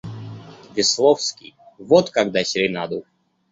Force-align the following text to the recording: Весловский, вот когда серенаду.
Весловский, 0.73 1.55
вот 1.77 2.09
когда 2.09 2.43
серенаду. 2.43 3.05